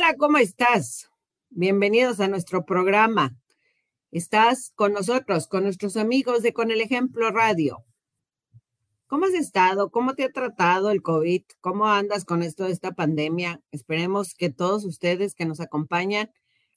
[0.00, 1.10] Hola, ¿cómo estás?
[1.50, 3.36] Bienvenidos a nuestro programa.
[4.12, 7.84] Estás con nosotros, con nuestros amigos de Con el Ejemplo Radio.
[9.08, 9.90] ¿Cómo has estado?
[9.90, 11.42] ¿Cómo te ha tratado el COVID?
[11.60, 13.60] ¿Cómo andas con esto de esta pandemia?
[13.72, 16.30] Esperemos que todos ustedes que nos acompañan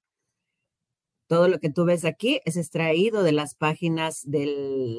[1.27, 4.45] Todo lo que tú ves aquí es extraído de las páginas de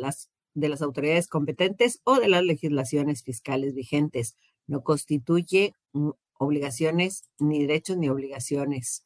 [0.01, 4.37] las, de las autoridades competentes o de las legislaciones fiscales vigentes.
[4.67, 5.75] No constituye
[6.39, 9.05] obligaciones, ni derechos, ni obligaciones.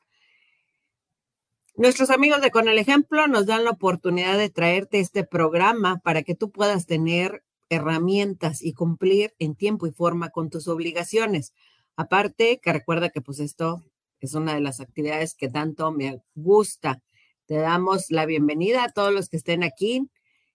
[1.74, 6.22] Nuestros amigos de Con el Ejemplo nos dan la oportunidad de traerte este programa para
[6.22, 11.54] que tú puedas tener herramientas y cumplir en tiempo y forma con tus obligaciones.
[11.96, 13.82] Aparte, que recuerda que pues esto
[14.20, 17.02] es una de las actividades que tanto me gusta.
[17.46, 20.08] Te damos la bienvenida a todos los que estén aquí.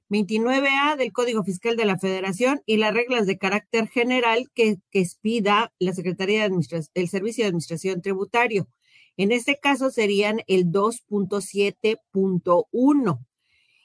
[0.08, 5.00] 29A del Código Fiscal de la Federación y las reglas de carácter general que, que
[5.00, 8.66] expida la Secretaría de Administración, el Servicio de Administración Tributario.
[9.16, 13.26] En este caso serían el 2.7.1.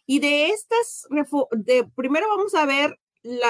[0.05, 1.07] Y de estas,
[1.51, 2.99] de, primero vamos a ver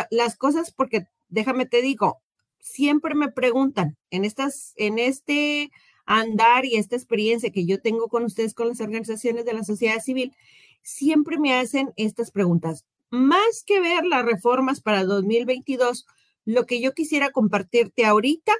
[0.09, 2.21] las cosas porque déjame te digo,
[2.59, 5.69] siempre me preguntan en estas, en este
[6.05, 10.01] andar y esta experiencia que yo tengo con ustedes, con las organizaciones de la sociedad
[10.01, 10.35] civil,
[10.81, 12.85] siempre me hacen estas preguntas.
[13.09, 16.05] Más que ver las reformas para 2022,
[16.45, 18.53] lo que yo quisiera compartirte ahorita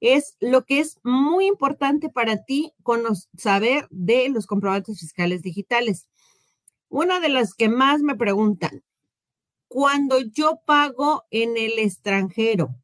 [0.00, 2.72] es lo que es muy importante para ti
[3.36, 6.08] saber de los comprobantes fiscales digitales.
[6.88, 8.82] Una de las que más me preguntan,
[9.68, 12.74] cuando yo pago en el extranjero,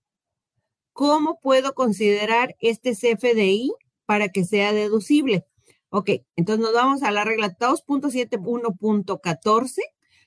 [0.92, 3.72] ¿cómo puedo considerar este CFDI
[4.04, 5.46] para que sea deducible?
[5.88, 9.81] Ok, entonces nos vamos a la regla 2.71.14,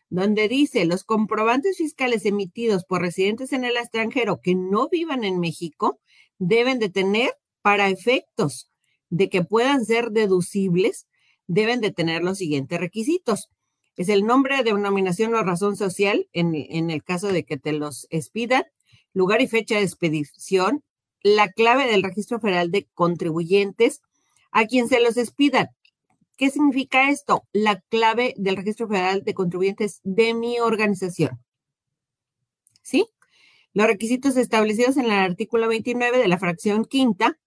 [0.10, 5.40] donde dice los comprobantes fiscales emitidos por residentes en el extranjero que no vivan en
[5.40, 6.00] México
[6.40, 7.32] deben de tener
[7.62, 8.70] para efectos
[9.10, 11.08] de que puedan ser deducibles,
[11.48, 13.50] deben de tener los siguientes requisitos.
[13.96, 17.74] Es el nombre, de denominación o razón social en, en el caso de que te
[17.74, 18.66] los expidan,
[19.14, 20.84] lugar y fecha de expedición,
[21.24, 24.02] la clave del registro federal de contribuyentes
[24.52, 25.70] a quien se los expidan.
[26.38, 27.48] ¿Qué significa esto?
[27.52, 31.44] La clave del registro federal de contribuyentes de mi organización.
[32.84, 33.08] ¿Sí?
[33.74, 37.38] Los requisitos establecidos en el artículo 29 de la fracción quinta,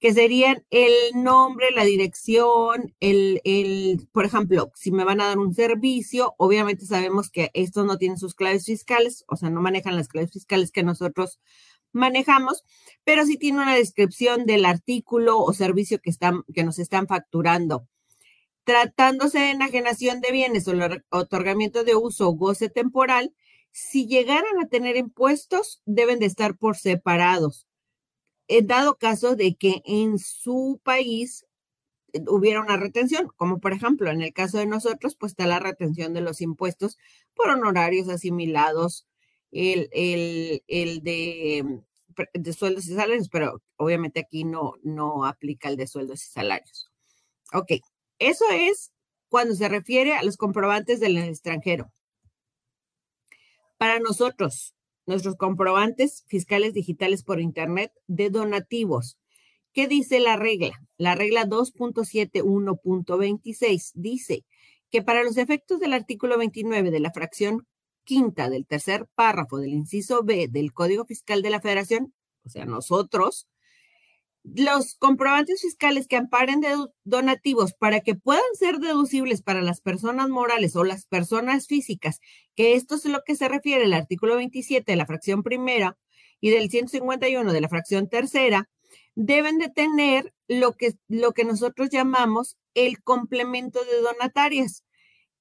[0.00, 5.38] que serían el nombre, la dirección, el, el, por ejemplo, si me van a dar
[5.38, 9.96] un servicio, obviamente sabemos que estos no tienen sus claves fiscales, o sea, no manejan
[9.96, 11.40] las claves fiscales que nosotros
[11.92, 12.64] manejamos,
[13.04, 17.88] pero sí tiene una descripción del artículo o servicio que, están, que nos están facturando.
[18.64, 23.34] Tratándose de enajenación de bienes o el otorgamiento de uso o goce temporal,
[23.72, 27.66] si llegaran a tener impuestos, deben de estar por separados.
[28.48, 31.46] En dado caso de que en su país
[32.26, 36.14] hubiera una retención, como por ejemplo en el caso de nosotros, pues está la retención
[36.14, 36.98] de los impuestos
[37.34, 39.06] por honorarios asimilados,
[39.50, 41.80] el, el, de,
[42.34, 46.90] de, sueldos y salarios, pero obviamente aquí no, no aplica el de sueldos y salarios.
[47.52, 47.72] Ok,
[48.18, 48.92] eso es
[49.28, 51.92] cuando se refiere a los comprobantes del extranjero.
[53.78, 54.74] Para nosotros,
[55.06, 59.16] nuestros comprobantes fiscales digitales por Internet de donativos.
[59.72, 60.84] ¿Qué dice la regla?
[60.96, 64.44] La regla 2.71.26 dice
[64.90, 67.68] que para los efectos del artículo 29 de la fracción
[68.02, 72.12] quinta del tercer párrafo del inciso B del Código Fiscal de la Federación,
[72.44, 73.46] o sea, nosotros,
[74.54, 76.74] los comprobantes fiscales que amparen de
[77.04, 82.20] donativos para que puedan ser deducibles para las personas morales o las personas físicas,
[82.54, 85.96] que esto es lo que se refiere al artículo 27 de la fracción primera
[86.40, 88.68] y del 151 de la fracción tercera,
[89.14, 94.84] deben de tener lo que, lo que nosotros llamamos el complemento de donatarias,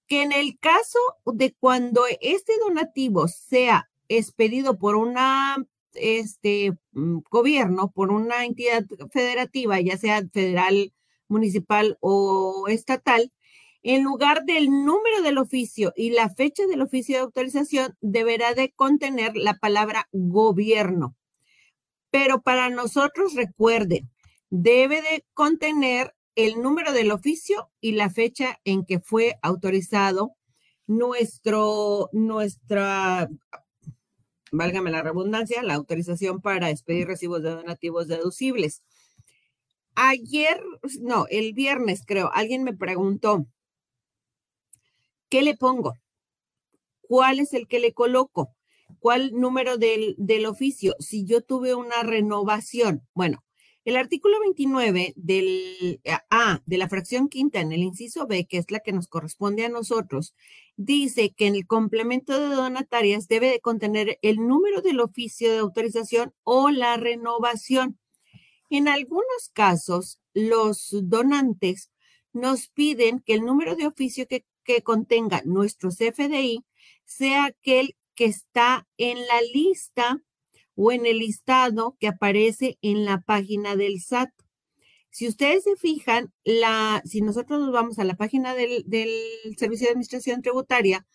[0.08, 5.58] que en el caso de cuando este donativo sea expedido por una
[6.00, 10.94] este mm, gobierno, por una entidad federativa, ya sea federal,
[11.28, 13.32] municipal o estatal,
[13.84, 18.72] en lugar del número del oficio y la fecha del oficio de autorización, deberá de
[18.72, 21.16] contener la palabra gobierno.
[22.12, 24.10] Pero para nosotros, recuerden,
[24.50, 30.36] debe de contener el número del oficio y la fecha en que fue autorizado
[30.86, 33.30] nuestro, nuestra
[34.52, 38.84] válgame la redundancia, la autorización para expedir recibos de donativos deducibles.
[39.96, 40.62] Ayer,
[41.02, 43.48] no, el viernes creo, alguien me preguntó,
[45.30, 45.96] ¿qué le pongo?
[47.02, 48.54] ¿Cuál es el que le coloco?
[49.00, 50.96] ¿Cuál número del, del oficio?
[51.00, 53.08] Si yo tuve una renovación.
[53.14, 53.44] Bueno,
[53.88, 58.70] el artículo 29 del A de la fracción quinta en el inciso B, que es
[58.70, 60.36] la que nos corresponde a nosotros,
[60.78, 65.58] dice que en el complemento de donatarias debe de contener el número del oficio de
[65.58, 68.00] autorización o la renovación.
[68.70, 71.92] En algunos casos, los donantes
[72.32, 76.64] nos piden que el número de oficio que, que contenga nuestro CFDI
[77.06, 80.22] sea aquel que está en la lista
[80.76, 84.30] o en el listado que aparece en la página del SAT.
[85.18, 88.86] Si ustedes se fijan, la, si nosotros nos vamos a la página del,
[89.58, 91.08] Servicio de Administración Tributaria,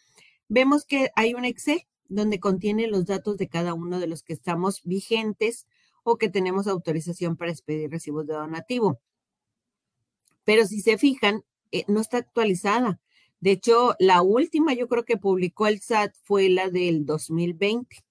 [0.49, 4.33] vemos que hay un Excel donde contiene los datos de cada uno de los que
[4.33, 5.69] estamos vigentes
[6.03, 9.01] o que tenemos autorización para expedir recibos de donativo.
[10.43, 13.01] Pero si se fijan, eh, no está actualizada.
[13.39, 18.05] De hecho, la última yo creo que publicó el SAT fue la del 2020.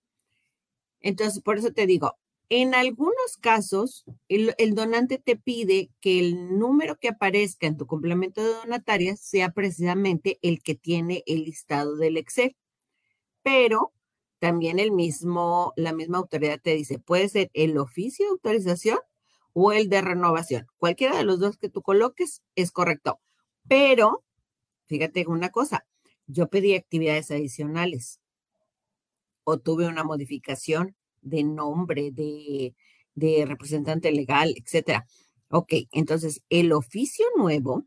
[1.02, 2.16] Entonces, por eso te digo,
[2.54, 8.44] en algunos casos, el, donante te pide que el número que aparezca en tu complemento
[8.44, 12.58] de donatarias sea precisamente el que tiene el listado del Excel.
[13.42, 13.94] Pero
[14.40, 19.00] también el mismo, la misma autoridad te dice, puede ser el oficio de autorización
[19.54, 20.68] o el de renovación.
[20.78, 23.22] Cualquiera de los dos que tú coloques es correcto.
[23.70, 24.26] Pero,
[24.88, 25.86] fíjate una cosa,
[26.28, 28.20] yo pedí actividades adicionales
[29.46, 32.76] o tuve una modificación de nombre, de,
[33.16, 35.08] de representante legal, etcétera.
[35.50, 37.86] Ok, entonces el oficio nuevo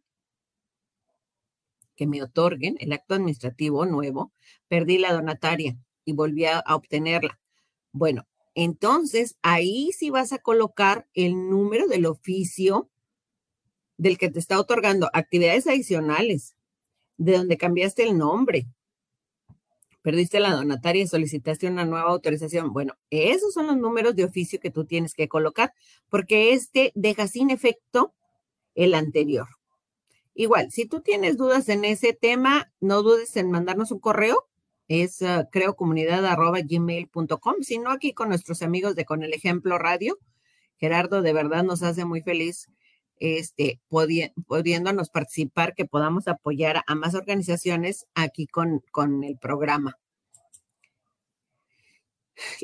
[1.96, 4.32] que me otorguen, el acto administrativo nuevo,
[4.68, 7.38] perdí la donataria y volví a, a obtenerla.
[7.92, 12.90] Bueno, entonces ahí sí vas a colocar el número del oficio
[13.96, 16.56] del que te está otorgando actividades adicionales,
[17.16, 18.66] de donde cambiaste el nombre,
[20.04, 22.74] perdiste la donataria y solicitaste una nueva autorización.
[22.74, 25.72] Bueno, esos son los números de oficio que tú tienes que colocar,
[26.10, 28.14] porque este deja sin efecto
[28.74, 29.48] el anterior.
[30.34, 34.46] Igual, si tú tienes dudas en ese tema, no dudes en mandarnos un correo.
[34.88, 36.22] Es uh, creo comunidad
[36.68, 40.18] gmail.com, sino aquí con nuestros amigos de Con el Ejemplo Radio.
[40.76, 42.68] Gerardo, de verdad nos hace muy feliz
[43.18, 49.98] este, pudiéndonos participar, que podamos apoyar a más organizaciones aquí con, con el programa.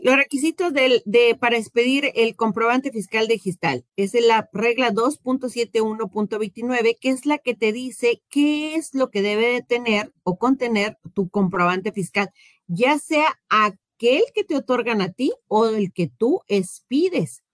[0.02, 7.24] Los requisitos de, para expedir el comprobante fiscal digital es la regla 2.71.29, que es
[7.24, 11.92] la que te dice qué es lo que debe de tener o contener tu comprobante
[11.92, 12.30] fiscal,
[12.66, 17.44] ya sea aquel que te otorgan a ti o el que tú expides.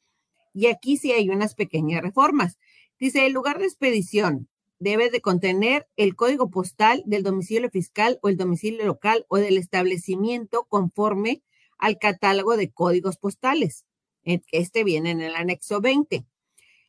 [0.54, 2.56] Y aquí sí hay unas pequeñas reformas.
[2.98, 4.48] Dice, el lugar de expedición
[4.78, 9.58] debe de contener el código postal del domicilio fiscal o el domicilio local o del
[9.58, 11.42] establecimiento conforme
[11.78, 13.84] al catálogo de códigos postales.
[14.24, 16.26] Este viene en el anexo 20.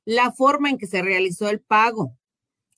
[0.05, 2.17] La forma en que se realizó el pago,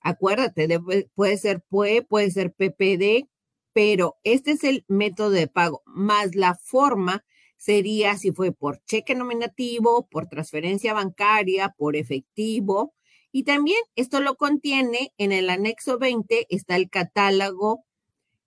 [0.01, 0.79] Acuérdate,
[1.13, 3.27] puede ser PUE, puede ser PPD,
[3.73, 7.25] pero este es el método de pago, más la forma
[7.57, 12.93] sería si fue por cheque nominativo, por transferencia bancaria, por efectivo.
[13.31, 17.85] Y también esto lo contiene en el anexo 20, está el catálogo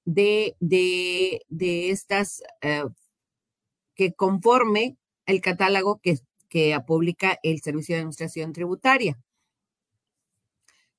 [0.04, 2.84] de, de, de estas eh,
[3.94, 4.96] que conforme
[5.26, 9.18] el catálogo que, que publica el Servicio de Administración Tributaria.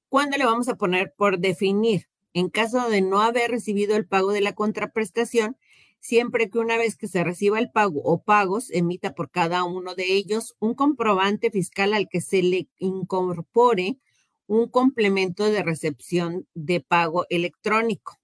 [0.08, 2.08] ¿Cuándo le vamos a poner por definir?
[2.34, 5.58] En caso de no haber recibido el pago de la contraprestación,
[6.04, 9.96] siempre que una vez que se reciba el pago o pagos, emita por cada uno
[9.96, 13.98] de ellos un comprobante fiscal al que se le incorpore
[14.46, 18.20] un complemento de recepción de pago electrónico.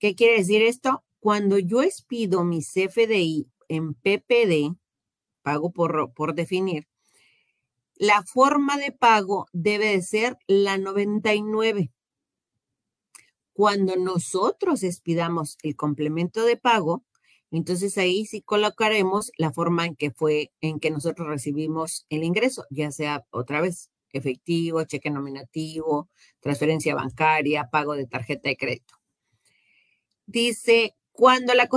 [0.00, 1.04] ¿Qué quiere decir esto?
[1.20, 4.76] Cuando yo expido mi CFDI en PPD,
[5.42, 6.88] pago por, por definir,
[7.94, 11.92] la forma de pago debe de ser la 99.
[13.56, 17.06] Cuando nosotros expidamos el complemento de pago,
[17.50, 22.66] entonces ahí sí colocaremos la forma en que fue, en que nosotros recibimos el ingreso,
[22.68, 26.10] ya sea otra vez efectivo, cheque nominativo,
[26.40, 28.92] transferencia bancaria, pago de tarjeta de crédito.
[30.26, 31.70] Dice, cuando la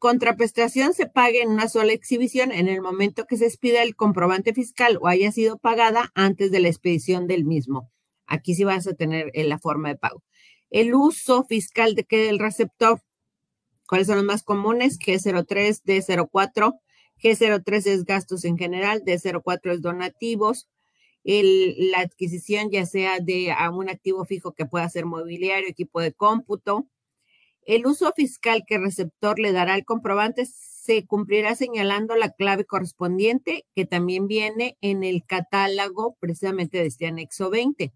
[0.00, 4.52] contraprestación se pague en una sola exhibición en el momento que se expida el comprobante
[4.52, 7.92] fiscal o haya sido pagada antes de la expedición del mismo.
[8.26, 10.24] Aquí sí vas a tener eh, la forma de pago.
[10.70, 13.02] El uso fiscal de que del receptor.
[13.86, 14.98] ¿Cuáles son los más comunes?
[14.98, 16.78] G03, D04.
[17.22, 20.68] G03 es gastos en general, D04 es donativos.
[21.24, 26.12] la adquisición ya sea de a un activo fijo que pueda ser mobiliario, equipo de
[26.12, 26.88] cómputo,
[27.66, 32.64] el uso fiscal que el receptor le dará al comprobante se cumplirá señalando la clave
[32.64, 37.92] correspondiente que también viene en el catálogo precisamente de este anexo 20.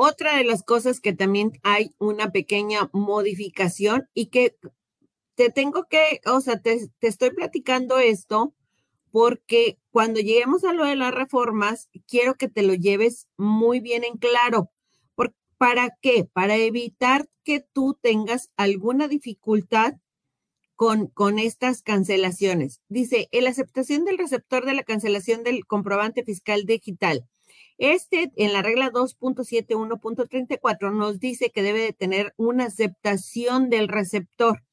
[0.00, 4.56] Otra de las cosas que también hay una pequeña modificación y que
[5.34, 8.54] te tengo que, o sea, te, estoy platicando esto
[9.10, 14.04] porque cuando lleguemos a lo de las reformas, quiero que te lo lleves muy bien
[14.04, 14.70] en claro
[15.58, 16.24] ¿Para qué?
[16.32, 19.94] Para evitar que tú tengas alguna dificultad
[20.76, 22.80] con, con estas cancelaciones.
[22.88, 27.28] Dice, la aceptación del receptor de la cancelación del comprobante fiscal digital.
[27.78, 34.64] Este, en la regla 2.71.34, nos dice que debe de tener una aceptación del receptor.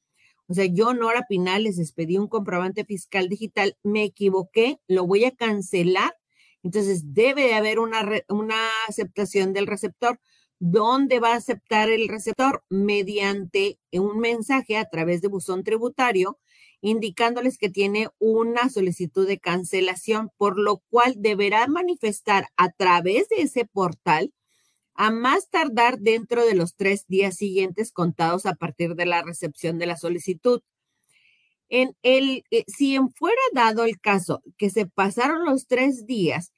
[0.48, 5.34] O sea, yo, Nora Pinales, expedí un comprobante fiscal digital, me equivoqué, lo voy a
[5.34, 6.16] cancelar.
[6.64, 8.56] Entonces, debe de haber una, una
[8.88, 10.18] aceptación del receptor.
[10.58, 12.64] ¿Dónde va a aceptar el receptor?
[12.70, 16.38] Mediante un mensaje a través de buzón tributario
[16.80, 23.42] indicándoles que tiene una solicitud de cancelación, por lo cual deberá manifestar a través de
[23.42, 24.32] ese portal
[24.94, 29.78] a más tardar dentro de los tres días siguientes contados a partir de la recepción
[29.78, 30.62] de la solicitud.
[31.68, 36.52] En el, eh, si fuera dado el caso que se pasaron los tres días,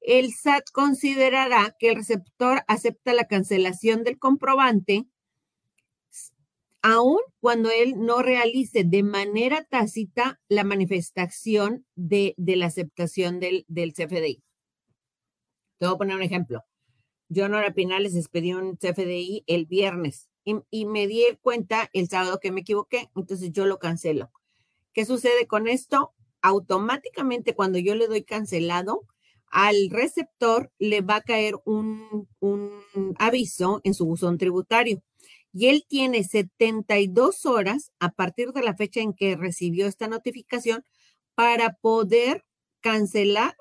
[0.00, 5.06] el SAT considerará que el receptor acepta la cancelación del comprobante
[6.84, 13.64] aun cuando él no realice de manera tácita la manifestación de, la aceptación del,
[13.94, 14.42] CFDI.
[15.78, 16.62] Te voy a poner un ejemplo.
[17.30, 22.52] Yo, Nora Pinales, expedí un CFDI el viernes y me di cuenta el sábado que
[22.52, 24.30] me equivoqué, entonces yo lo cancelo.
[24.92, 26.12] ¿Qué sucede con esto?
[26.42, 29.06] Automáticamente cuando yo le doy cancelado,
[29.46, 32.28] al receptor le va a caer un,
[33.18, 35.02] aviso en su buzón tributario
[35.54, 40.84] y él tiene 72 horas a partir de la fecha en que recibió esta notificación
[41.36, 42.44] para poder
[42.80, 43.56] cancelar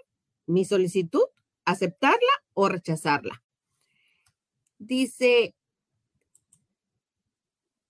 [0.47, 1.23] mi solicitud,
[1.65, 3.43] aceptarla o rechazarla.
[4.79, 5.55] Dice,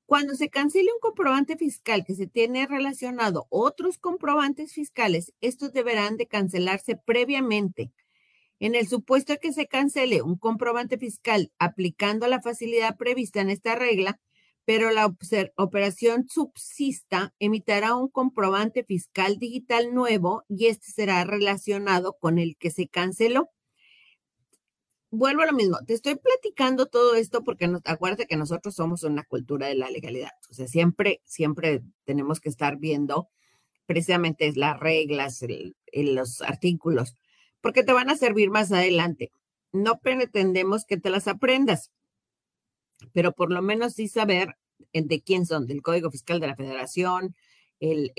[0.05, 6.17] cuando se cancele un comprobante fiscal que se tiene relacionado otros comprobantes fiscales, estos deberán
[6.17, 7.91] de cancelarse previamente.
[8.63, 13.49] En el supuesto de que se cancele un comprobante fiscal aplicando la facilidad prevista en
[13.49, 14.21] esta regla,
[14.63, 15.13] pero la
[15.57, 22.71] operación subsista, emitirá un comprobante fiscal digital nuevo y este será relacionado con el que
[22.71, 23.49] se canceló
[25.11, 29.03] vuelvo a lo mismo, te estoy platicando todo esto porque no, acuérdate que nosotros somos
[29.03, 30.31] una cultura de la legalidad.
[30.49, 33.27] O sea, siempre, siempre tenemos que estar viendo
[33.85, 35.45] precisamente las reglas,
[35.91, 37.17] los artículos,
[37.63, 39.31] porque te van a servir más adelante.
[39.71, 41.91] No pretendemos que te las aprendas,
[43.13, 44.57] pero por lo menos sí saber
[44.91, 47.35] de quién son, del Código Fiscal de la Federación,
[47.79, 48.11] el,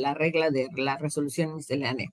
[0.00, 2.12] la regla de la resolución miscelánea.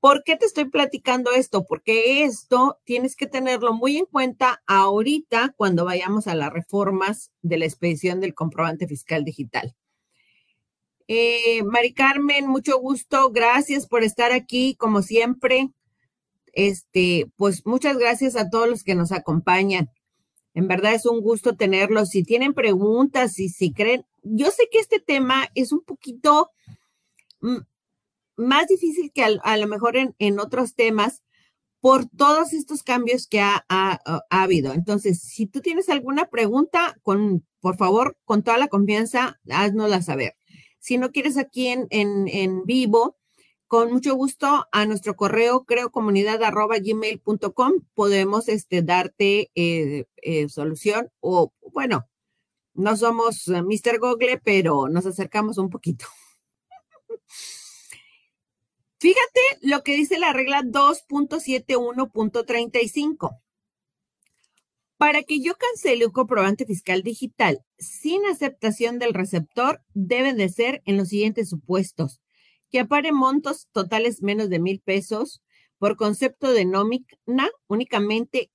[0.00, 1.66] ¿Por qué te estoy platicando esto?
[1.66, 7.58] Porque esto tienes que tenerlo muy en cuenta ahorita cuando vayamos a las reformas de
[7.58, 9.76] la expedición del comprobante fiscal digital.
[11.06, 13.30] Eh, Mari Carmen, mucho gusto.
[13.30, 15.70] Gracias por estar aquí, como siempre.
[16.58, 19.90] Este, pues muchas gracias a todos los que nos acompañan.
[20.54, 22.08] En verdad es un gusto tenerlos.
[22.08, 26.50] Si tienen preguntas y si creen, yo sé que este tema es un poquito
[27.42, 27.58] mm,
[28.38, 31.22] más difícil que a, lo mejor en, otros temas
[31.78, 33.64] por todos estos cambios que ha,
[34.28, 34.72] habido.
[34.72, 40.34] Entonces, si tú tienes alguna pregunta, con, por favor, con toda la confianza, haznosla saber.
[40.80, 43.16] Si no quieres aquí en, vivo,
[43.68, 52.08] con mucho gusto a nuestro correo creocomunidad.gmail.com podemos este, darte eh, eh, solución o, bueno,
[52.72, 53.98] no somos eh, Mr.
[54.00, 56.06] Google, pero nos acercamos un poquito.
[58.98, 63.38] Fíjate lo que dice la regla 2.71.35.
[64.96, 70.82] Para que yo cancele un comprobante fiscal digital sin aceptación del receptor, deben de ser
[70.86, 72.22] en los siguientes supuestos.
[72.70, 75.42] Que apare montos totales menos de mil pesos
[75.78, 77.08] por concepto de nómina
[77.68, 78.50] únicamente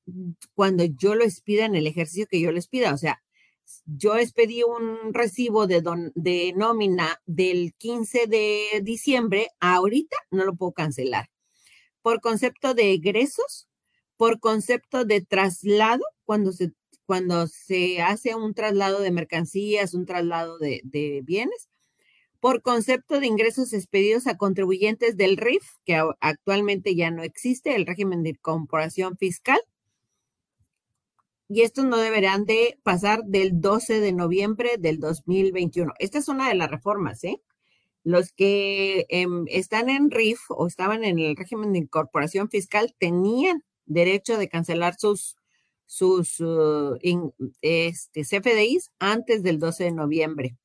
[0.54, 2.94] cuando yo lo expida en el ejercicio que yo les pida.
[2.94, 3.24] O sea,
[3.86, 5.82] yo expedí un recibo de,
[6.16, 11.30] de nómina del 15 de diciembre, ahorita no lo puedo cancelar.
[12.02, 13.68] Por concepto de egresos,
[14.18, 16.74] por concepto de traslado, cuando se,
[17.06, 21.70] cuando se hace un traslado de mercancías, un traslado de bienes,
[22.44, 27.86] por concepto de ingresos expedidos a contribuyentes del RIF, que actualmente ya no existe, el
[27.86, 29.62] régimen de corporación fiscal,
[31.48, 35.94] y estos no deberán de pasar del 12 de noviembre del 2021.
[36.00, 37.42] Esta es una de las reformas, ¿eh?
[38.04, 43.64] Los que em, están en RIF o estaban en el régimen de incorporación fiscal tenían
[43.86, 45.38] derecho de cancelar sus,
[45.86, 47.00] sus uh,
[47.62, 50.58] este, CFDIs antes del 12 de noviembre.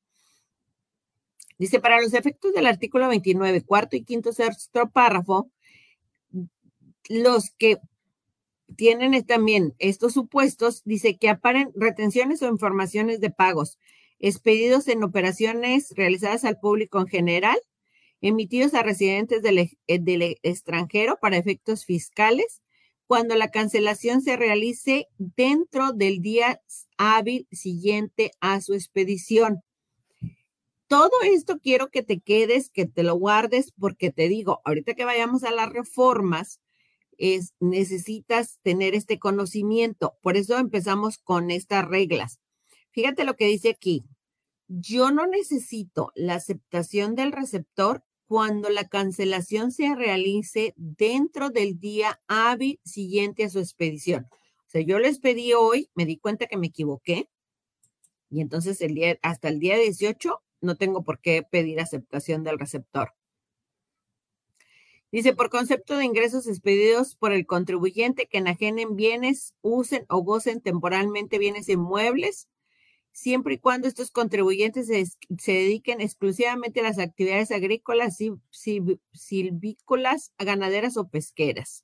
[1.59, 5.51] Dice, para los efectos del artículo 29, cuarto y quinto sexto párrafo,
[7.09, 7.77] los que
[8.77, 13.77] tienen también estos supuestos, dice que aparen retenciones o informaciones de pagos
[14.19, 17.57] expedidos en operaciones realizadas al público en general,
[18.21, 22.61] emitidos a residentes del, eh, del extranjero para efectos fiscales,
[23.07, 26.61] cuando la cancelación se realice dentro del día
[26.97, 29.61] hábil siguiente a su expedición.
[30.89, 35.05] Todo esto quiero que te quedes, que te lo guardes, porque te digo, ahorita que
[35.05, 36.59] vayamos a las reformas,
[37.19, 40.17] es, necesitas tener este conocimiento.
[40.23, 42.39] Por eso empezamos con estas reglas.
[42.89, 44.03] Fíjate lo que dice aquí.
[44.67, 52.19] Yo no necesito la aceptación del receptor cuando la cancelación se realice dentro del día
[52.27, 54.27] hábil siguiente a su expedición.
[54.31, 57.29] O sea, yo les pedí hoy, me di cuenta que me equivoqué
[58.31, 62.59] y entonces el día, hasta el día 18 no tengo por qué pedir aceptación del
[62.59, 63.13] receptor.
[65.11, 70.61] Dice, por concepto de ingresos expedidos por el contribuyente que enajenen bienes, usen o gocen
[70.61, 72.47] temporalmente bienes inmuebles,
[73.11, 78.17] siempre y cuando estos contribuyentes se, dediquen exclusivamente a las actividades agrícolas,
[79.11, 81.83] silvícolas, ganaderas o pesqueras,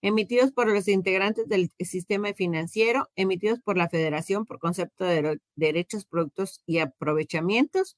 [0.00, 6.06] emitidos por los integrantes del sistema financiero, emitidos por la federación por concepto de derechos,
[6.06, 7.96] productos y aprovechamientos,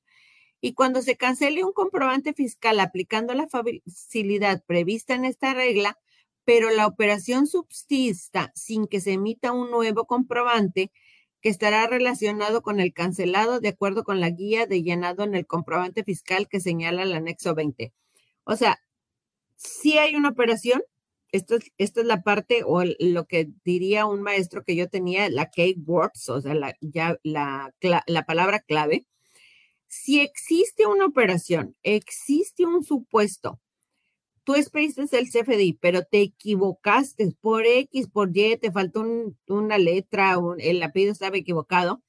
[0.64, 5.98] y cuando se cancele un comprobante fiscal aplicando la facilidad prevista en esta regla,
[6.44, 10.90] pero la operación subsista sin que se emita un nuevo comprobante
[11.42, 15.46] que estará relacionado con el cancelado de acuerdo con la guía de llenado en el
[15.46, 17.92] comprobante fiscal que señala el anexo 20.
[18.44, 18.80] O sea,
[19.56, 20.82] si hay una operación,
[21.30, 25.74] esto es la parte o lo que diría un maestro que yo tenía, la key
[25.84, 29.06] words, o sea, la, ya, la palabra clave,
[29.94, 33.60] si existe una operación, existe un supuesto,
[34.42, 39.04] tú expediste el CFDI, pero te equivocaste por X, por Y, te faltó
[39.46, 42.02] una letra, el apellido estaba equivocado,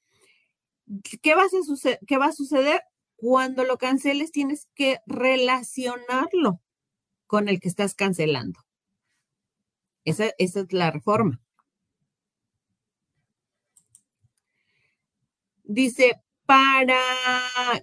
[1.22, 2.82] ¿qué, vas a ¿qué va a suceder?
[3.14, 6.60] Cuando lo canceles tienes que relacionarlo
[7.28, 8.58] con el que estás cancelando.
[10.04, 11.40] esa es la reforma.
[15.62, 17.00] Dice, para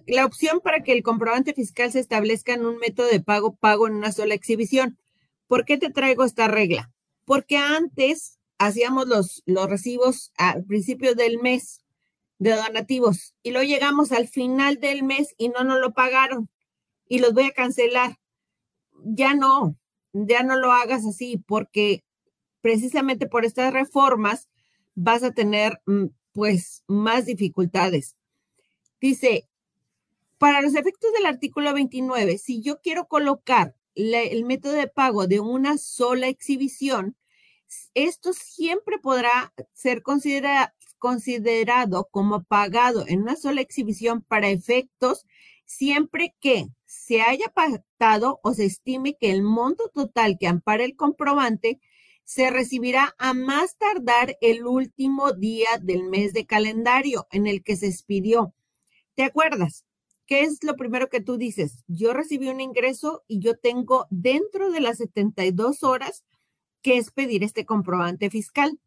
[0.06, 3.86] la opción para que el comprobante fiscal se establezca en un método de pago, pago
[3.86, 4.98] en una sola exhibición.
[5.46, 6.90] ¿Por qué te traigo esta regla?
[7.24, 11.82] Porque antes hacíamos los, los recibos al principio del mes
[12.38, 16.48] de donativos y luego llegamos al final del mes y no nos lo pagaron
[17.08, 18.18] y los voy a cancelar.
[19.04, 19.76] Ya no.
[20.12, 22.04] ya no lo hagas así porque
[22.62, 24.48] precisamente por estas reformas
[24.94, 28.16] vas a tener mm, pues más dificultades.
[29.04, 29.46] Dice,
[30.38, 35.40] para los efectos del artículo 29, si yo quiero colocar el método de pago de
[35.40, 37.14] una sola exhibición,
[37.92, 45.26] esto siempre podrá ser considerado como pagado en una sola exhibición para efectos
[45.66, 50.96] siempre que se haya pactado o se estime que el monto total que ampara el
[50.96, 51.78] comprobante
[52.24, 57.76] se recibirá a más tardar el último día del mes de calendario en el que
[57.76, 58.54] se expidió.
[59.14, 59.84] ¿Te acuerdas?
[60.26, 61.84] ¿Qué es lo primero que tú dices?
[61.86, 66.24] Yo recibí un ingreso y yo tengo dentro de las 72 horas
[66.82, 68.78] que expedir este comprobante fiscal.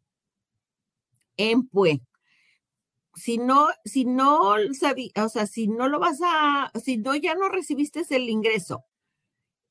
[1.38, 2.00] En pues,
[3.16, 7.36] si no, si no sabí, o sea, si no lo vas a, si no ya
[7.36, 8.86] no recibiste el ingreso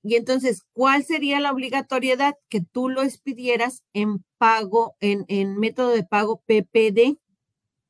[0.06, 2.36] y entonces, ¿cuál sería la obligatoriedad?
[2.48, 7.18] Que tú lo expidieras en pago, en, en método de pago PPD.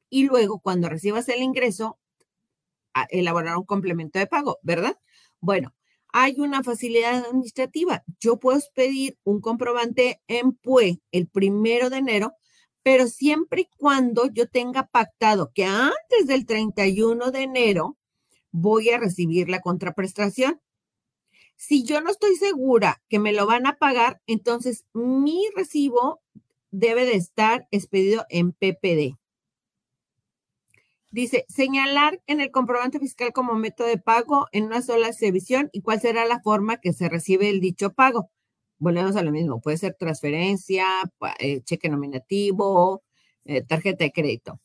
[0.08, 1.98] Y luego, cuando recibas el ingreso,
[3.10, 4.98] elaborar un complemento de pago, ¿verdad?
[5.40, 5.74] Bueno,
[6.12, 8.04] hay una facilidad administrativa.
[8.20, 12.34] Yo puedo pedir un comprobante en PUE el primero de enero,
[12.82, 17.98] pero siempre y cuando yo tenga pactado que antes del 31 de enero
[18.50, 20.60] voy a recibir la contraprestación.
[21.56, 26.20] Si yo no estoy segura que me lo van a pagar, entonces mi recibo
[26.70, 29.18] debe de estar expedido en PPD.
[31.16, 35.80] Dice, señalar en el comprobante fiscal como método de pago en una sola exhibición y
[35.80, 38.30] cuál será la forma que se recibe el dicho pago.
[38.76, 40.84] Volvemos a lo mismo, puede ser transferencia,
[41.38, 43.02] eh, cheque nominativo,
[43.46, 44.60] eh, tarjeta de crédito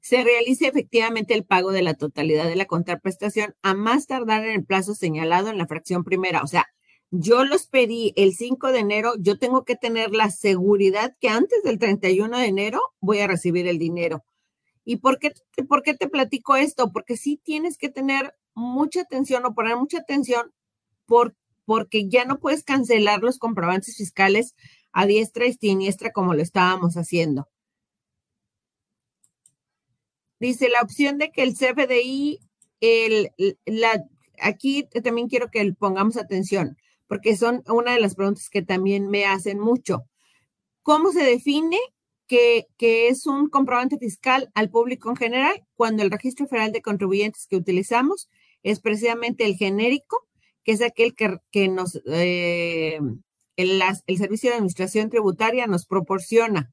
[0.00, 4.50] se realice efectivamente el pago de la totalidad de la contraprestación a más tardar en
[4.50, 6.42] el plazo señalado en la fracción primera.
[6.42, 6.66] O sea,
[7.10, 11.62] yo los pedí el 5 de enero, yo tengo que tener la seguridad que antes
[11.62, 14.24] del 31 de enero voy a recibir el dinero.
[14.88, 15.34] ¿Y por qué,
[15.68, 16.90] por qué te platico esto?
[16.90, 20.50] Porque sí tienes que tener mucha atención o poner mucha atención
[21.04, 24.54] por, porque ya no puedes cancelar los comprobantes fiscales
[24.92, 27.50] a diestra y siniestra como lo estábamos haciendo.
[30.40, 32.40] Dice la opción de que el CFDI,
[32.80, 33.30] el,
[33.66, 34.06] la,
[34.40, 39.26] aquí también quiero que pongamos atención, porque son una de las preguntas que también me
[39.26, 40.06] hacen mucho.
[40.82, 41.78] ¿Cómo se define
[42.28, 47.46] que, es un comprobante fiscal al público en general cuando el registro federal de contribuyentes
[47.48, 48.28] que utilizamos
[48.62, 50.26] es precisamente el genérico,
[50.62, 53.00] que es aquel que, que nos, eh,
[53.56, 56.72] el, el Servicio de Administración Tributaria nos proporciona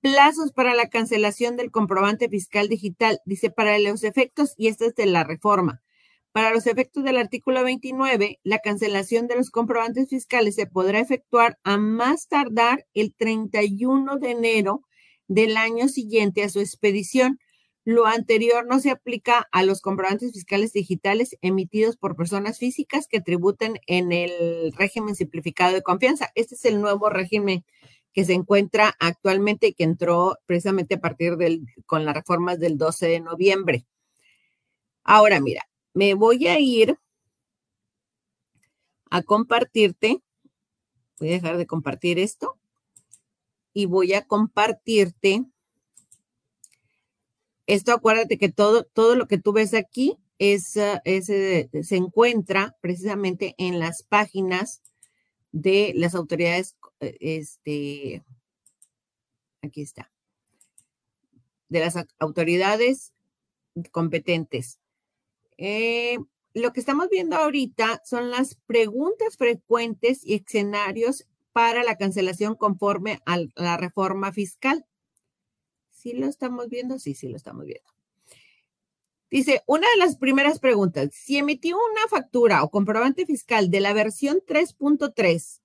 [0.00, 3.20] plazos para la cancelación del comprobante fiscal digital.
[3.24, 5.82] Dice, para los efectos, y esto es de la reforma,
[6.32, 11.58] para los efectos del artículo 29, la cancelación de los comprobantes fiscales se podrá efectuar
[11.62, 14.82] a más tardar el 31 de enero
[15.28, 17.38] del año siguiente a su expedición.
[17.84, 23.20] Lo anterior no se aplica a los comprobantes fiscales digitales emitidos por personas físicas que
[23.20, 26.30] tributen en el régimen simplificado de confianza.
[26.34, 27.64] Este es el nuevo régimen
[28.14, 32.78] que se encuentra actualmente y que entró precisamente a partir del, con las reformas del
[32.78, 33.86] 12 de noviembre.
[35.04, 36.98] Ahora, mira, me voy a ir
[39.10, 40.22] a compartirte,
[41.18, 42.58] voy a dejar de compartir esto
[43.72, 45.44] y voy a compartirte
[47.66, 53.54] esto, acuérdate que todo, todo lo que tú ves aquí es, eh, se encuentra precisamente
[53.58, 54.82] en las páginas
[55.52, 58.24] de las autoridades este,
[59.62, 60.10] aquí está,
[61.68, 63.12] de las autoridades
[63.90, 64.81] competentes.
[65.58, 66.18] Eh,
[66.54, 73.20] lo que estamos viendo ahorita son las preguntas frecuentes y escenarios para la cancelación conforme
[73.26, 74.84] a la reforma fiscal.
[75.90, 76.98] ¿Sí lo estamos viendo?
[76.98, 77.88] Sí, sí lo estamos viendo.
[79.30, 83.94] Dice, una de las primeras preguntas, si emitió una factura o comprobante fiscal de la
[83.94, 85.62] versión 3.3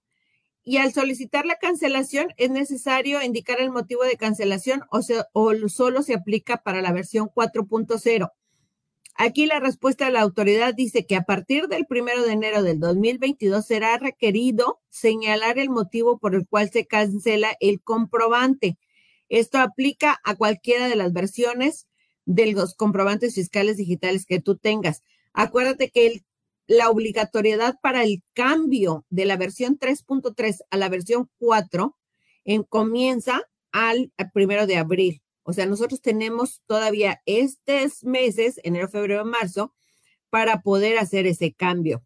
[0.64, 5.02] y al solicitar la cancelación es necesario indicar el motivo de cancelación o,
[5.34, 8.32] o solo se aplica para la versión 4.0.
[9.20, 12.80] Aquí la respuesta de la autoridad dice que a partir del primero de enero del
[12.80, 18.78] 2022 será requerido señalar el motivo por el cual se cancela el comprobante.
[19.28, 21.88] Esto aplica a cualquiera de las versiones
[22.26, 25.02] de los comprobantes fiscales digitales que tú tengas.
[25.34, 26.24] Acuérdate que
[26.68, 31.98] la obligatoriedad para el cambio de la versión 3.3 a la versión 4
[32.46, 35.22] en, comienza al, primero de abril.
[35.50, 39.74] O sea, nosotros tenemos todavía estos meses, enero, febrero, marzo,
[40.30, 42.04] para poder hacer ese cambio.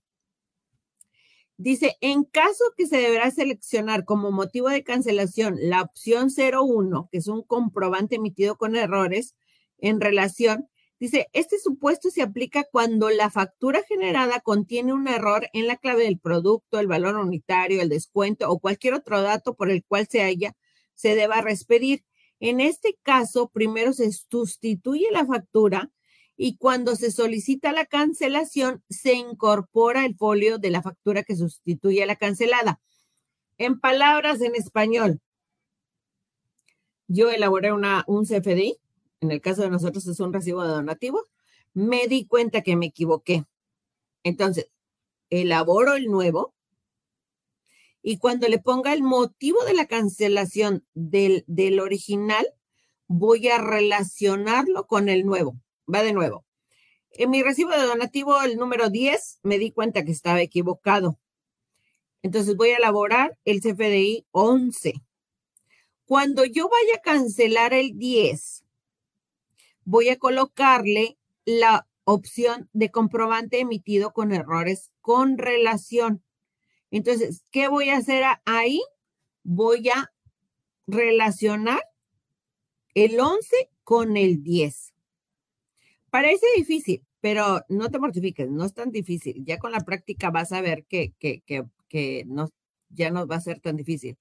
[1.58, 7.18] Dice, en caso que se deberá seleccionar como motivo de cancelación la opción 01, que
[7.18, 9.34] es un comprobante emitido con errores
[9.80, 15.66] en relación, dice, este supuesto se aplica cuando la factura generada contiene un error en
[15.66, 19.84] la clave del producto, el valor unitario, el descuento o cualquier otro dato por el
[19.84, 20.56] cual se haya,
[20.94, 22.04] se deba respedir.
[22.42, 25.92] En este caso, primero se sustituye la factura
[26.36, 32.02] y cuando se solicita la cancelación, se incorpora el folio de la factura que sustituye
[32.02, 32.82] a la cancelada.
[33.60, 35.22] En palabras en español,
[37.08, 38.76] yo elaboré una, un CFDI,
[39.20, 41.28] en el caso de nosotros es un recibo de donativo,
[41.76, 43.46] me di cuenta que me equivoqué.
[44.24, 44.68] Entonces,
[45.30, 46.56] elaboro el nuevo
[48.02, 52.48] y cuando le ponga el motivo de la cancelación del, del original,
[53.08, 55.56] voy a relacionarlo con el nuevo
[55.94, 56.46] va de nuevo.
[57.12, 61.20] En mi recibo de donativo, el número 10, me di cuenta que estaba equivocado.
[62.22, 64.94] Entonces voy a elaborar el CFDI 11.
[66.06, 68.64] Cuando yo vaya a cancelar el 10,
[69.84, 76.24] voy a colocarle la opción de comprobante emitido con errores con relación.
[76.92, 78.82] Entonces, ¿qué voy a hacer ahí?
[79.44, 80.12] Voy a
[80.88, 81.82] relacionar
[82.94, 84.94] el 11 con el 10.
[86.10, 89.44] Parece difícil, pero no te mortifiques, no es tan difícil.
[89.46, 92.50] Ya con la práctica vas a ver que, que, que, que no,
[92.90, 94.18] ya no va a ser tan difícil.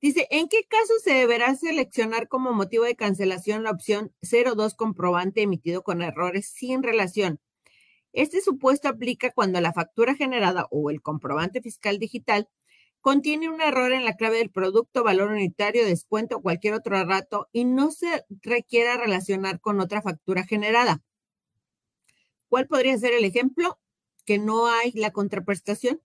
[0.00, 5.42] Dice, ¿en qué caso se deberá seleccionar como motivo de cancelación la opción 02 comprobante
[5.42, 7.38] emitido con errores sin relación?
[8.12, 12.48] Este supuesto aplica cuando la factura generada o el comprobante fiscal digital
[13.00, 17.48] contiene un error en la clave del producto, valor unitario, descuento o cualquier otro rato
[17.52, 21.02] y no se requiera relacionar con otra factura generada.
[22.48, 23.78] ¿Cuál podría ser el ejemplo?
[24.26, 26.02] Que no hay la contraprestación.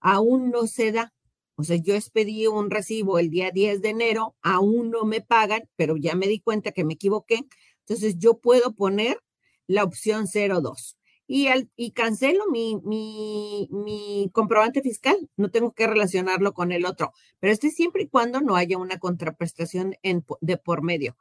[0.00, 1.14] Aún no se da.
[1.56, 5.68] O sea, yo expedí un recibo el día 10 de enero, aún no me pagan,
[5.76, 7.46] pero ya me di cuenta que me equivoqué.
[7.80, 9.20] Entonces, yo puedo poner
[9.66, 15.16] la opción 02 y, al, y cancelo mi, mi, mi, comprobante fiscal.
[15.36, 18.98] No tengo que relacionarlo con el otro, pero este siempre y cuando no haya una
[18.98, 21.16] contraprestación en, de por medio.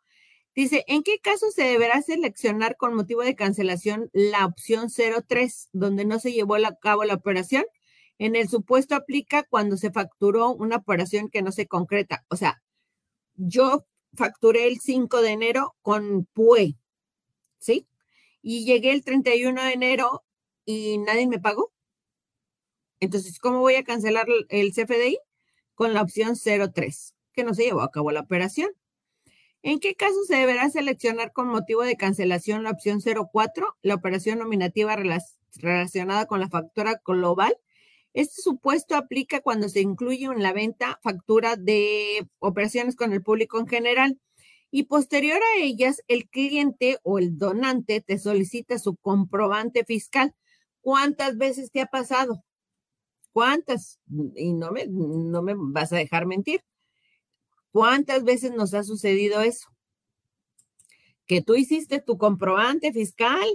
[0.55, 6.05] Dice, ¿en qué caso se deberá seleccionar con motivo de cancelación la opción 03, donde
[6.05, 7.65] no se llevó a cabo la operación?
[8.19, 12.23] En el supuesto aplica cuando se facturó una operación que no se concreta.
[12.29, 12.61] O sea,
[13.35, 16.75] yo facturé el 5 de enero con PUE,
[17.57, 17.87] ¿sí?
[18.43, 20.23] Y llegué el 31 de enero
[20.65, 21.71] y nadie me pagó.
[22.99, 25.17] Entonces, ¿cómo voy a cancelar el CFDI?
[25.73, 28.69] Con la opción 03, que no se llevó a cabo la operación.
[29.63, 34.39] ¿En qué caso se deberá seleccionar con motivo de cancelación la opción 04, la operación
[34.39, 34.97] nominativa
[35.55, 37.57] relacionada con la factura global?
[38.13, 43.57] Este supuesto aplica cuando se incluye en la venta factura de operaciones con el público
[43.57, 44.19] en general
[44.75, 50.33] y posterior a ellas el cliente o el donante te solicita su comprobante fiscal.
[50.81, 52.43] ¿Cuántas veces te ha pasado?
[53.33, 53.99] ¿Cuántas?
[54.35, 56.63] Y no me, no me vas a dejar mentir.
[57.71, 59.69] ¿Cuántas veces nos ha sucedido eso?
[61.27, 63.47] Que tú hiciste tu comprobante fiscal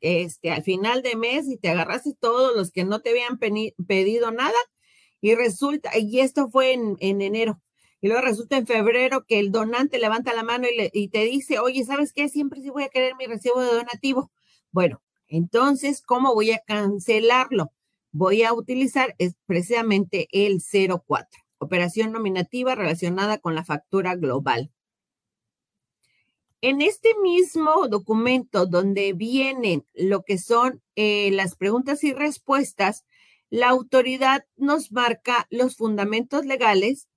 [0.00, 4.30] este, al final de mes y te agarraste todos los que no te habían pedido
[4.30, 4.56] nada
[5.20, 7.60] y resulta, y esto fue en, enero,
[8.04, 11.86] y luego resulta en febrero que el donante levanta la mano y, te dice, oye,
[11.86, 12.28] ¿sabes qué?
[12.28, 14.30] Siempre sí voy a querer mi recibo de donativo.
[14.72, 17.72] Bueno, entonces, ¿cómo voy a cancelarlo?
[18.12, 24.70] Voy a utilizar precisamente el 04 operación nominativa relacionada con la factura global.
[26.60, 33.06] En este mismo documento donde vienen lo que son eh, las preguntas y respuestas,
[33.48, 37.08] la autoridad nos marca los fundamentos legales.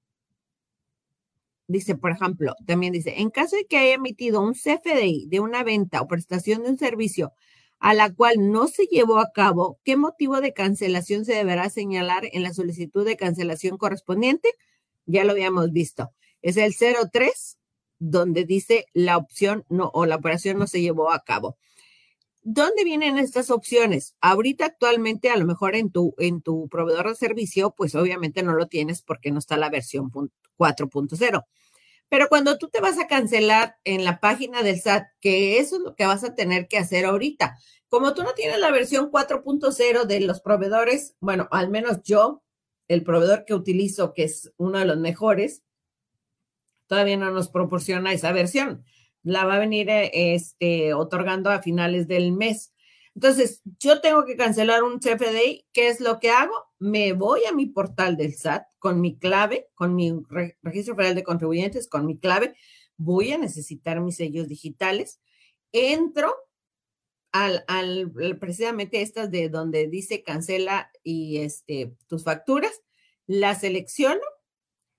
[1.67, 5.63] Dice, por ejemplo, también dice, en caso de que haya emitido un CFDI de una
[5.63, 7.33] venta o prestación de un servicio
[7.79, 12.23] a la cual no se llevó a cabo, ¿qué motivo de cancelación se deberá señalar
[12.31, 14.49] en la solicitud de cancelación correspondiente?
[15.05, 16.11] Ya lo habíamos visto.
[16.41, 17.57] Es el 03,
[17.99, 21.57] donde dice la opción no o la operación no se llevó a cabo.
[22.49, 24.15] ¿Dónde vienen estas opciones?
[24.21, 28.53] Ahorita actualmente, a lo mejor en tu, en tu proveedor de servicio, pues obviamente no
[28.53, 31.45] lo tienes porque no está la versión 4.0.
[32.07, 35.81] Pero cuando tú te vas a cancelar en la página del SAT, que eso es
[35.81, 37.57] lo que vas a tener que hacer ahorita.
[37.89, 42.43] Como tú no tienes la versión 4.0 de los proveedores, bueno, al menos yo,
[42.87, 45.63] el proveedor que utilizo, que es uno de los mejores,
[46.87, 48.85] todavía no nos proporciona esa versión.
[49.27, 52.73] La va a venir este, otorgando a finales del mes.
[53.13, 55.65] Entonces, yo tengo que cancelar un CFDI.
[55.73, 56.53] ¿Qué es lo que hago?
[56.79, 60.13] Me voy a mi portal del SAT con mi clave, con mi
[60.61, 62.55] registro federal de contribuyentes, con mi clave.
[62.95, 65.19] Voy a necesitar mis sellos digitales.
[65.73, 66.33] Entro
[67.33, 68.09] al, al
[68.39, 72.81] precisamente estas de donde dice cancela y este tus facturas,
[73.25, 74.21] la selecciono,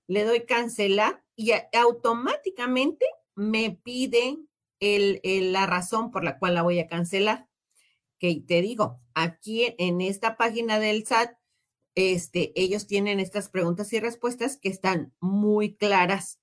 [0.06, 3.06] le doy cancelar y automáticamente
[3.38, 4.36] me pide
[4.80, 5.20] el,
[5.52, 7.48] la razón por la cual la voy a cancelar
[8.18, 11.36] que te digo, aquí en esta página del SAT,
[11.94, 16.40] este, ellos tienen estas preguntas y respuestas que están muy claras.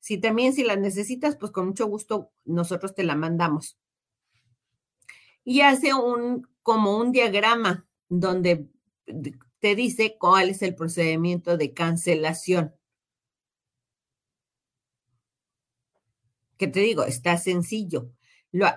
[0.00, 3.78] Si también si las necesitas, pues con mucho gusto nosotros te la mandamos.
[5.44, 8.68] Y hace un como un diagrama donde
[9.60, 12.74] te dice cuál es el procedimiento de cancelación.
[16.58, 18.10] Que te digo, está sencillo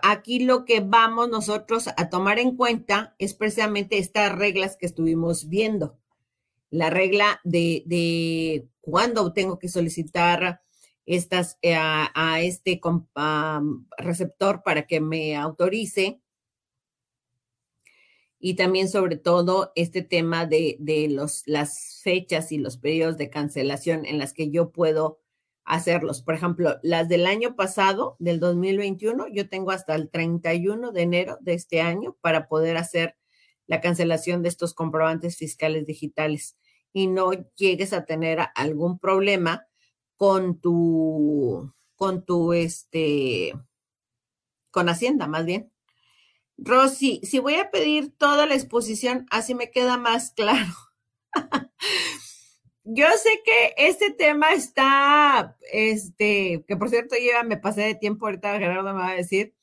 [0.04, 5.48] aquí lo que vamos nosotros a tomar en cuenta es precisamente estas reglas que estuvimos
[5.48, 5.98] viendo.
[6.70, 10.62] La regla de, de cuándo tengo que solicitar
[11.06, 12.80] estas eh, a, este
[13.98, 16.22] receptor para que me autorice.
[18.44, 23.30] Y también sobre todo este tema de, de los, las fechas y los periodos de
[23.30, 25.21] cancelación en las que yo puedo
[25.66, 26.22] hacerlos.
[26.22, 31.38] Por ejemplo, las del año pasado, del 2021, yo tengo hasta el 31 de enero
[31.42, 33.16] de este año para poder hacer
[33.68, 36.58] la cancelación de estos comprobantes fiscales digitales
[36.94, 39.66] y no llegues a tener algún problema
[40.18, 43.54] con tu, con tu, este,
[44.72, 45.72] con Hacienda más bien.
[46.58, 50.74] Rosy, si voy a pedir toda la exposición, así me queda más claro.
[52.84, 58.26] Yo sé que este tema está, este, que por cierto, ya me pasé de tiempo,
[58.26, 59.54] ahorita Gerardo me va a decir.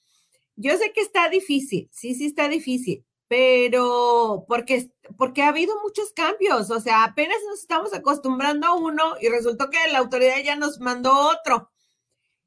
[0.57, 6.13] Yo sé que está difícil, sí, sí está difícil, pero porque, porque ha habido muchos
[6.13, 10.57] cambios, o sea, apenas nos estamos acostumbrando a uno y resultó que la autoridad ya
[10.57, 11.71] nos mandó otro.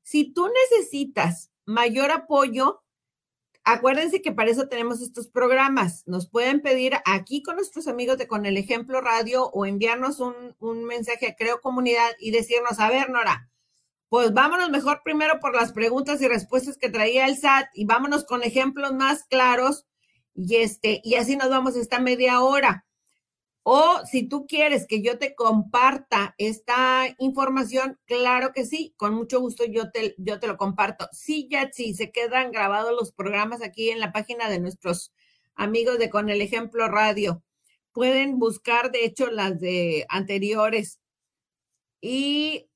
[0.03, 2.80] Si tú necesitas mayor apoyo,
[3.63, 6.03] Acuérdense que para eso tenemos estos programas.
[6.07, 10.55] Nos pueden pedir aquí con nuestros amigos de Con el Ejemplo Radio o enviarnos un,
[10.59, 13.49] un mensaje a Creo Comunidad y decirnos, a ver, Nora,
[14.09, 18.25] pues vámonos mejor primero por las preguntas y respuestas que traía el SAT y vámonos
[18.25, 19.85] con ejemplos más claros
[20.35, 22.85] y este, y así nos vamos esta media hora.
[23.63, 29.39] O si tú quieres que yo te comparta esta información, claro que sí, con mucho
[29.39, 31.07] gusto yo te, yo te lo comparto.
[31.11, 35.13] Sí, ya sí, se quedan grabados los programas aquí en la página de nuestros
[35.55, 37.43] amigos de Con el Ejemplo Radio.
[37.93, 40.99] Pueden buscar, de hecho, las de anteriores.
[42.01, 42.67] Y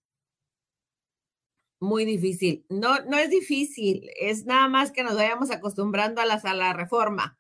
[1.80, 2.65] muy difícil.
[2.69, 6.74] No, no es difícil, es nada más que nos vayamos acostumbrando a, las, a la
[6.74, 7.38] reforma.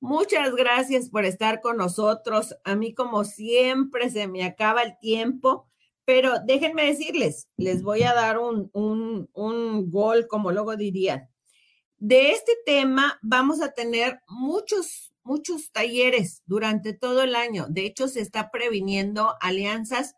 [0.00, 2.56] Muchas gracias por estar con nosotros.
[2.64, 5.66] A mí, como siempre, se me acaba el tiempo,
[6.04, 11.28] pero déjenme decirles, les voy a dar un, un, un gol, como luego dirían.
[11.98, 17.66] De este tema vamos a tener muchos, muchos talleres durante todo el año.
[17.68, 20.14] De hecho, se está previniendo alianzas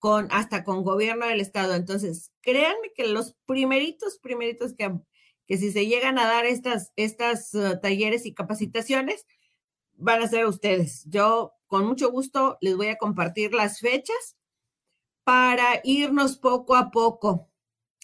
[0.00, 1.74] con hasta con gobierno del estado.
[1.74, 4.92] Entonces, créanme que los primeritos, primeritos que
[5.50, 9.26] que si se llegan a dar estas, estas uh, talleres y capacitaciones,
[9.96, 11.02] van a ser ustedes.
[11.06, 14.36] Yo con mucho gusto les voy a compartir las fechas
[15.24, 17.50] para irnos poco a poco.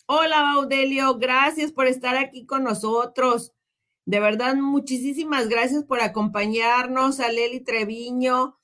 [0.06, 3.52] Hola, Baudelio, gracias por estar aquí con nosotros.
[4.06, 8.58] De verdad, muchísimas gracias por acompañarnos, a Leli Treviño.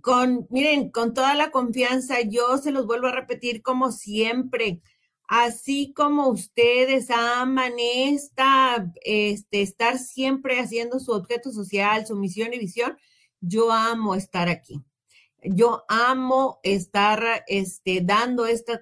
[0.00, 4.80] con, miren, con toda la confianza, yo se los vuelvo a repetir como siempre
[5.30, 12.58] así como ustedes aman esta, este, estar siempre haciendo su objeto social, su misión y
[12.58, 12.98] visión,
[13.40, 14.82] yo amo estar aquí.
[15.40, 18.80] Yo amo estar este, dando estas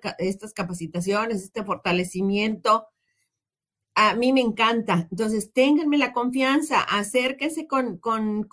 [0.55, 2.87] capacitaciones, este fortalecimiento.
[3.95, 5.07] A mí me encanta.
[5.11, 8.49] Entonces, ténganme la confianza, acérquense con, con,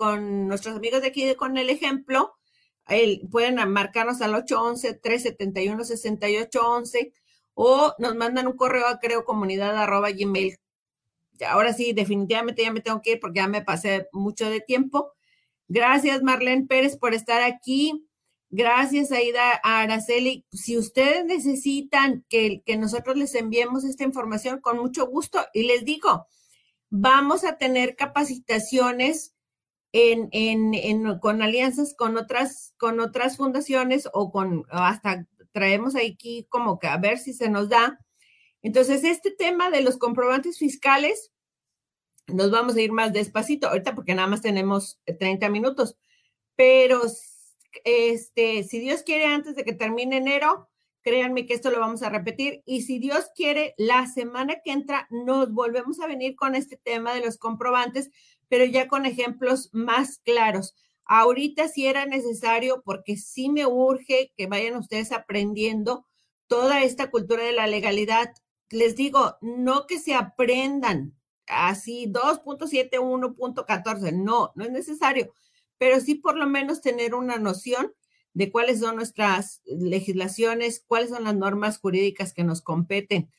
[0.49, 2.35] nuestros amigos de aquí Con el Ejemplo.
[3.31, 7.13] pueden marcarnos al 811-371-6811
[7.55, 10.57] o nos mandan un correo a creo comunidad arroba gmail.
[11.49, 15.13] Ahora sí, definitivamente ya me tengo que ir porque ya me pasé mucho de tiempo.
[15.67, 18.07] Gracias, Marlene Pérez, por estar aquí.
[18.51, 20.45] Gracias, Aida Araceli.
[20.51, 25.39] Si ustedes necesitan que, que nosotros les enviemos esta información, con mucho gusto.
[25.53, 26.27] Y les digo,
[26.89, 29.33] vamos a tener capacitaciones
[29.91, 35.25] en, en, en, con alianzas con otras, con otras fundaciones o con hasta
[35.55, 37.97] traemos aquí como que a ver si se nos da.
[38.61, 41.31] Entonces, este tema de los comprobantes fiscales
[42.27, 45.95] nos vamos a ir más despacito ahorita porque nada más tenemos 30 minutos,
[46.57, 47.01] pero
[47.85, 50.69] este, si Dios quiere antes de que termine enero,
[51.03, 55.07] créanme que esto lo vamos a repetir y si Dios quiere, la semana que entra
[55.09, 58.09] nos volvemos a venir con este tema de los comprobantes,
[58.49, 60.75] pero ya con ejemplos más claros.
[61.05, 66.05] Ahorita sí era necesario porque sí me urge que vayan ustedes aprendiendo
[66.47, 68.33] toda esta cultura de la legalidad.
[68.69, 71.13] Les digo, no que se aprendan
[71.47, 75.33] así 2.7, no, no es necesario,
[75.77, 77.93] pero sí por lo menos tener una noción
[78.33, 83.29] de cuáles son nuestras legislaciones, cuáles son las normas jurídicas que nos competen.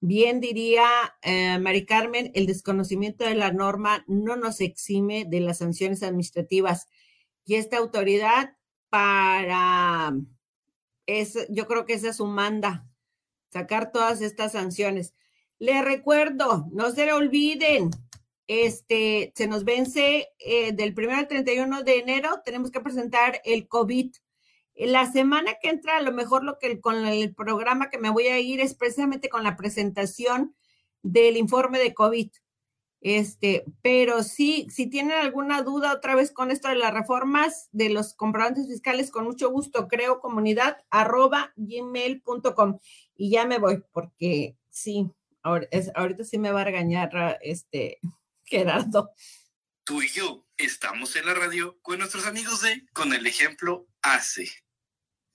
[0.00, 0.86] Bien diría
[1.22, 6.88] eh, Mari Carmen, el desconocimiento de la norma no nos exime de las sanciones administrativas
[7.46, 8.56] y esta autoridad
[8.90, 10.12] para,
[11.06, 12.86] es, yo creo que esa es su manda,
[13.50, 15.14] sacar todas estas sanciones.
[15.58, 17.90] Le recuerdo, no se le olviden,
[18.48, 23.68] este, se nos vence eh, del 1 al 31 de enero, tenemos que presentar el
[23.68, 24.14] COVID.
[24.74, 28.26] La semana que entra, a lo mejor lo que con el programa que me voy
[28.26, 30.54] a ir es precisamente con la presentación
[31.02, 32.30] del informe de COVID.
[33.08, 37.88] Este, pero sí, si tienen alguna duda otra vez con esto de las reformas de
[37.88, 42.80] los comprobantes fiscales, con mucho gusto, creo comunidad arroba gmail.com.
[43.14, 45.08] Y ya me voy porque sí,
[45.44, 48.00] ahorita sí me va a regañar este
[48.44, 49.12] Gerardo.
[49.84, 54.50] Tú y yo estamos en la radio con nuestros amigos de Con el Ejemplo Hace.